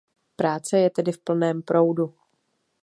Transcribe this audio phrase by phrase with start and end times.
[0.35, 2.13] Práce je tedy v plném proudu.